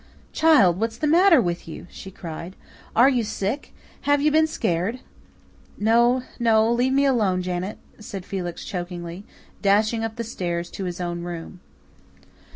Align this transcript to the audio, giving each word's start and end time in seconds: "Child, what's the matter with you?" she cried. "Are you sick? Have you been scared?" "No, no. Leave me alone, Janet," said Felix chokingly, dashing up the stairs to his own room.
"Child, 0.33 0.79
what's 0.79 0.97
the 0.97 1.05
matter 1.05 1.39
with 1.39 1.67
you?" 1.67 1.85
she 1.91 2.09
cried. 2.09 2.55
"Are 2.95 3.07
you 3.07 3.23
sick? 3.23 3.71
Have 4.09 4.19
you 4.19 4.31
been 4.31 4.47
scared?" 4.47 5.01
"No, 5.77 6.23
no. 6.39 6.73
Leave 6.73 6.91
me 6.93 7.05
alone, 7.05 7.43
Janet," 7.43 7.77
said 7.99 8.25
Felix 8.25 8.65
chokingly, 8.65 9.25
dashing 9.61 10.03
up 10.03 10.15
the 10.15 10.23
stairs 10.23 10.71
to 10.71 10.85
his 10.85 10.99
own 10.99 11.21
room. 11.21 11.59